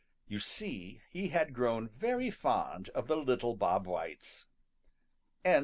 [0.27, 4.47] You see, he had grown very fond of the little Bob Whites.
[5.45, 5.59] XII.